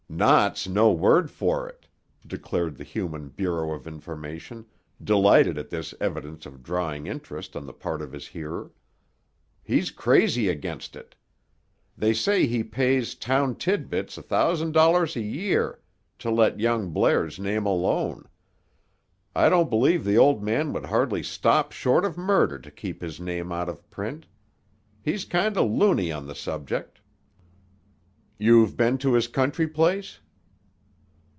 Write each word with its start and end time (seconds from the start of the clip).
"'Not's' 0.13 0.67
no 0.67 0.91
word 0.91 1.31
for 1.31 1.67
it," 1.69 1.87
declared 2.27 2.75
the 2.75 2.83
human 2.83 3.29
Bureau 3.29 3.71
of 3.73 3.87
Information, 3.87 4.65
delighted 5.01 5.57
at 5.57 5.69
this 5.69 5.95
evidence 6.01 6.45
of 6.45 6.61
dawning 6.63 7.07
interest 7.07 7.55
on 7.55 7.65
the 7.65 7.73
part 7.73 8.01
of 8.01 8.11
his 8.11 8.27
hearer. 8.27 8.71
"He's 9.63 9.89
crazy 9.89 10.49
against 10.49 10.97
it. 10.97 11.15
They 11.97 12.13
says 12.13 12.49
he 12.49 12.61
pays 12.61 13.15
Town 13.15 13.55
Titbits 13.55 14.17
a 14.17 14.21
thousand 14.21 14.73
dollars 14.73 15.15
a 15.15 15.21
year 15.21 15.79
to 16.19 16.29
let 16.29 16.59
young 16.59 16.91
Blair's 16.91 17.39
name 17.39 17.65
alone. 17.65 18.27
I 19.33 19.47
don't 19.47 19.69
believe 19.71 20.03
the 20.03 20.17
old 20.17 20.43
man 20.43 20.73
would 20.73 20.85
hardly 20.87 21.23
stop 21.23 21.71
short 21.71 22.03
of 22.05 22.17
murder 22.17 22.59
to 22.59 22.69
keep 22.69 23.01
his 23.01 23.21
name 23.21 23.49
out 23.53 23.69
of 23.69 23.89
print. 23.89 24.27
He's 25.01 25.23
kind 25.25 25.55
o' 25.57 25.65
loony 25.65 26.11
on 26.11 26.27
the 26.27 26.35
subject." 26.35 26.97
"You've 28.43 28.75
been 28.75 28.97
to 28.99 29.13
his 29.13 29.27
country 29.27 29.67
place?" 29.67 30.17